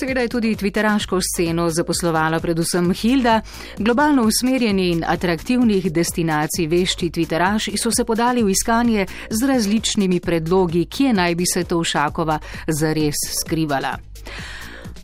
Seveda 0.00 0.20
je 0.20 0.28
tudi 0.28 0.56
twitteraško 0.56 1.18
sceno 1.20 1.70
zaposlovala 1.70 2.40
predvsem 2.40 2.92
Hilda. 2.94 3.40
Globalno 3.78 4.22
usmerjeni 4.22 4.90
in 4.90 5.04
atraktivnih 5.06 5.92
destinacij 5.92 6.66
vešči 6.66 7.10
twitteraši 7.10 7.74
so 7.82 7.90
se 7.90 8.04
podali 8.04 8.42
v 8.42 8.50
iskanje 8.50 9.06
z 9.30 9.48
različnimi 9.48 10.20
predlogi, 10.20 10.84
kje 10.84 11.12
naj 11.12 11.34
bi 11.34 11.46
se 11.46 11.64
Tovšakova 11.64 12.38
zares 12.68 13.18
skrivala. 13.40 13.96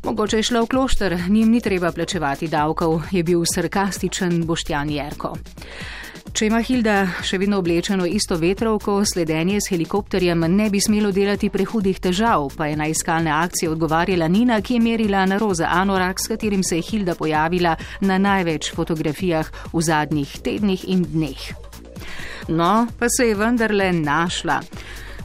Mogoče 0.04 0.36
je 0.36 0.42
šla 0.42 0.60
v 0.60 0.66
klošter, 0.66 1.18
njim 1.28 1.50
ni 1.50 1.60
treba 1.60 1.92
plačevati 1.92 2.48
davkov, 2.48 3.02
je 3.10 3.22
bil 3.22 3.42
sarkastičen 3.54 4.46
Boštjan 4.46 4.90
Jerko. 4.90 5.34
Če 6.34 6.48
ima 6.48 6.58
Hilda 6.66 7.22
še 7.22 7.38
vedno 7.38 7.60
oblečeno 7.62 8.08
isto 8.10 8.34
vetrovko, 8.42 8.96
sledenje 9.06 9.60
s 9.62 9.70
helikopterjem 9.70 10.40
ne 10.50 10.64
bi 10.66 10.80
smelo 10.82 11.12
delati 11.14 11.46
prehudih 11.46 12.00
težav, 12.02 12.48
pa 12.58 12.66
je 12.66 12.78
na 12.80 12.88
iskalne 12.90 13.30
akcije 13.30 13.70
odgovarjala 13.70 14.26
Nina, 14.26 14.56
ki 14.58 14.74
je 14.74 14.82
merila 14.82 15.22
na 15.30 15.38
roza 15.38 15.68
anorak, 15.70 16.18
s 16.18 16.32
katerim 16.32 16.64
se 16.66 16.80
je 16.80 16.88
Hilda 16.88 17.14
pojavila 17.14 17.76
na 18.02 18.18
največ 18.18 18.72
fotografijah 18.74 19.52
v 19.70 19.84
zadnjih 19.86 20.34
tednih 20.42 20.82
in 20.90 21.06
dneh. 21.12 21.44
No, 22.50 22.88
pa 22.98 23.06
se 23.06 23.28
je 23.30 23.38
vendarle 23.38 23.92
našla. 23.94 24.58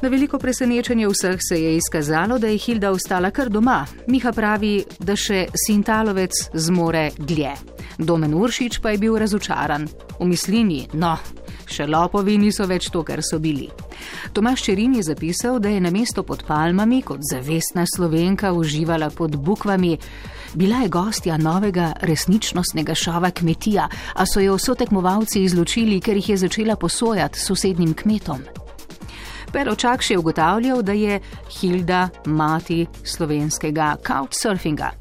Na 0.02 0.08
veliko 0.10 0.40
presenečenje 0.40 1.08
vseh 1.08 1.40
se 1.50 1.62
je 1.62 1.76
izkazalo, 1.76 2.38
da 2.40 2.48
je 2.48 2.58
Hilda 2.58 2.92
ostala 2.92 3.32
kar 3.32 3.50
doma. 3.50 3.86
Miha 4.08 4.32
pravi, 4.32 4.86
da 5.00 5.16
še 5.16 5.48
Sintalovec 5.66 6.32
zmore 6.54 7.10
dlje. 7.18 7.52
Domen 7.98 8.34
Uršič 8.34 8.80
pa 8.80 8.94
je 8.94 8.98
bil 8.98 9.18
razočaran. 9.20 9.88
V 10.20 10.28
mislini, 10.28 10.86
no, 10.94 11.18
še 11.68 11.84
lopovi 11.88 12.38
niso 12.40 12.64
več 12.68 12.88
to, 12.94 13.04
kar 13.04 13.20
so 13.20 13.42
bili. 13.44 13.68
Tomaš 14.32 14.64
Čerin 14.70 14.96
je 14.96 15.04
zapisal, 15.04 15.60
da 15.60 15.68
je 15.70 15.84
na 15.84 15.92
mesto 15.92 16.24
pod 16.24 16.46
palmami 16.48 17.02
kot 17.04 17.20
zavestna 17.20 17.84
slovenka 17.84 18.54
uživala 18.56 19.12
pod 19.12 19.36
bukvami. 19.36 19.98
Bila 20.56 20.80
je 20.86 20.94
gostja 20.96 21.38
novega 21.38 21.92
resničnostnega 22.08 22.96
šova 22.96 23.36
kmetija, 23.36 23.90
a 24.16 24.26
so 24.26 24.40
jo 24.40 24.56
so 24.58 24.80
tekmovalci 24.80 25.44
izločili, 25.44 26.00
ker 26.00 26.16
jih 26.16 26.30
je 26.30 26.42
začela 26.48 26.80
posojati 26.80 27.40
sosednjim 27.40 27.94
kmetom. 27.94 28.48
Peročak 29.54 30.04
še 30.06 30.18
ugotavljal, 30.18 30.82
da 30.86 30.94
je 30.94 31.20
Hilda 31.60 32.10
mati 32.26 32.86
slovenskega 33.04 33.96
couchsurfinga. 34.06 34.92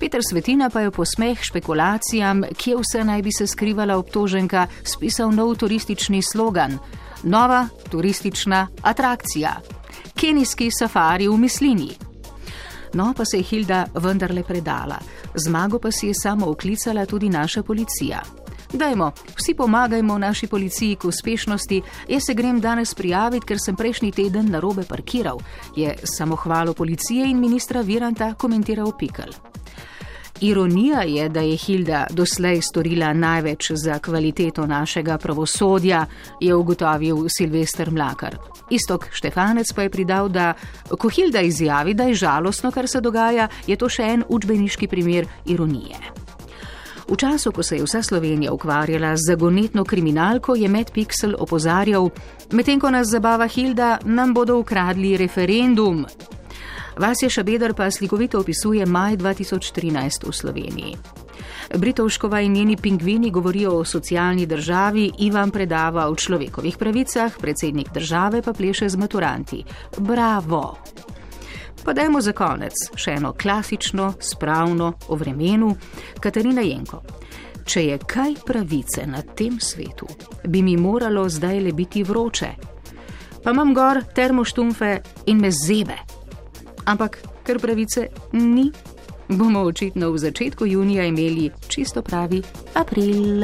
Peter 0.00 0.20
Svetina 0.22 0.70
pa 0.70 0.80
je 0.80 0.90
po 0.90 1.04
smeh 1.06 1.38
špekulacijam, 1.42 2.42
kje 2.58 2.76
vse 2.80 3.04
naj 3.04 3.22
bi 3.22 3.32
se 3.32 3.46
skrivala 3.46 3.96
obtoženka, 3.96 4.66
spisal 4.82 5.30
nov 5.30 5.54
turistični 5.62 6.22
slogan: 6.22 6.78
Nova 7.22 7.68
turistična 7.90 8.66
atrakcija. 8.82 9.54
Kenijski 10.14 10.70
safari 10.70 11.28
v 11.28 11.38
mislini. 11.38 11.90
No, 12.94 13.14
pa 13.16 13.24
se 13.24 13.36
je 13.36 13.42
Hilda 13.42 13.86
vendarle 13.94 14.42
predala. 14.42 14.98
Zmago 15.34 15.78
pa 15.78 15.90
si 15.90 16.06
je 16.06 16.14
samo 16.14 16.50
oklicala 16.50 17.06
tudi 17.06 17.28
naša 17.28 17.62
policija. 17.62 18.41
Dajmo, 18.72 19.12
vsi 19.36 19.54
pomagajmo 19.54 20.18
naši 20.18 20.46
policiji 20.46 20.96
k 20.96 21.04
uspešnosti. 21.04 21.82
Jaz 22.08 22.22
se 22.26 22.34
grem 22.34 22.60
danes 22.60 22.94
prijaviti, 22.94 23.46
ker 23.46 23.58
sem 23.60 23.76
prejšnji 23.76 24.12
teden 24.12 24.50
na 24.50 24.60
robe 24.60 24.84
parkiral, 24.88 25.40
je 25.76 25.94
samohvalo 26.04 26.72
policije 26.74 27.30
in 27.30 27.40
ministra 27.40 27.80
Viranta 27.80 28.34
komentiral 28.34 28.92
Pikl. 28.98 29.28
Ironija 30.40 31.02
je, 31.02 31.28
da 31.28 31.40
je 31.40 31.56
Hilda 31.56 32.06
doslej 32.10 32.62
storila 32.62 33.12
največ 33.12 33.70
za 33.74 33.98
kvaliteto 33.98 34.66
našega 34.66 35.18
pravosodja, 35.18 36.06
je 36.40 36.54
ugotovil 36.54 37.28
Silvestr 37.28 37.90
Mlakar. 37.90 38.38
Istok 38.70 39.06
Štefanec 39.12 39.72
pa 39.72 39.82
je 39.82 39.90
pridal, 39.90 40.28
da 40.28 40.54
ko 40.98 41.08
Hilda 41.08 41.40
izjavi, 41.40 41.94
da 41.94 42.04
je 42.04 42.14
žalostno, 42.14 42.70
kar 42.70 42.88
se 42.88 43.00
dogaja, 43.00 43.48
je 43.66 43.76
to 43.76 43.88
še 43.88 44.02
en 44.02 44.24
učbeniški 44.28 44.88
primer 44.88 45.28
ironije. 45.46 46.21
V 47.08 47.16
času, 47.16 47.52
ko 47.52 47.62
se 47.62 47.76
je 47.76 47.82
vsa 47.82 48.02
Slovenija 48.02 48.52
ukvarjala 48.52 49.16
z 49.16 49.26
zagonetno 49.26 49.84
kriminalko, 49.84 50.54
je 50.54 50.68
Medpixel 50.68 51.34
opozarjal, 51.38 52.10
medtem 52.52 52.80
ko 52.80 52.90
nas 52.90 53.08
zabava 53.08 53.46
Hilda, 53.46 53.98
nam 54.04 54.34
bodo 54.34 54.58
ukradli 54.58 55.16
referendum. 55.16 56.06
Vasje 56.98 57.30
Šabedar 57.30 57.74
pa 57.74 57.90
slikovito 57.90 58.40
opisuje 58.40 58.86
maj 58.86 59.16
2013 59.16 60.28
v 60.28 60.32
Sloveniji. 60.32 60.96
Britovškova 61.78 62.40
in 62.40 62.52
njeni 62.52 62.76
pingvini 62.76 63.30
govorijo 63.30 63.78
o 63.78 63.84
socialni 63.84 64.46
državi, 64.46 65.10
Ivan 65.18 65.50
predava 65.50 66.08
o 66.08 66.14
človekovih 66.14 66.76
pravicah, 66.76 67.32
predsednik 67.40 67.92
države 67.92 68.42
pa 68.42 68.52
pleše 68.52 68.88
z 68.88 68.96
maturanti. 68.96 69.64
Bravo! 69.98 70.76
Pa 71.84 71.92
dajmo 71.92 72.20
za 72.20 72.32
konec 72.32 72.72
še 72.96 73.16
eno 73.18 73.32
klasično, 73.32 74.12
spravno 74.20 74.92
o 75.08 75.16
vremenu 75.16 75.74
Katarina 76.20 76.62
Jenko. 76.62 77.02
Če 77.66 77.82
je 77.84 77.98
kaj 77.98 78.36
pravice 78.46 79.06
na 79.06 79.22
tem 79.22 79.60
svetu, 79.60 80.06
bi 80.46 80.62
mi 80.62 80.76
moralo 80.76 81.28
zdaj 81.28 81.60
le 81.60 81.72
biti 81.72 82.02
vroče. 82.02 82.50
Pa 83.42 83.50
imam 83.50 83.74
gor 83.74 84.02
termoštumfe 84.14 84.96
in 85.26 85.42
me 85.42 85.50
zebe. 85.50 85.98
Ampak, 86.86 87.18
ker 87.46 87.58
pravice 87.58 88.08
ni, 88.32 88.68
bomo 89.28 89.62
očitno 89.66 90.10
v 90.10 90.18
začetku 90.18 90.66
junija 90.66 91.04
imeli 91.10 91.50
čisto 91.68 92.02
pravi 92.02 92.42
april. 92.74 93.42